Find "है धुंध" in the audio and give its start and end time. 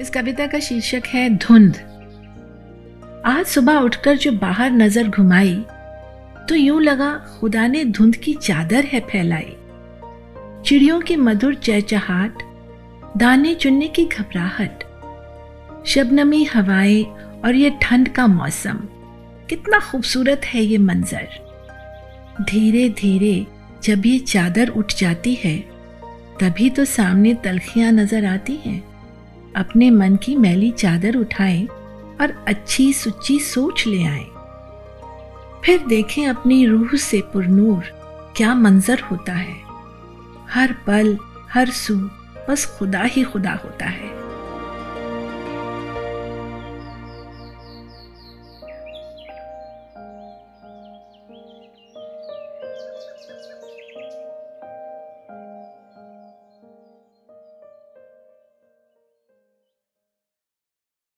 1.06-1.76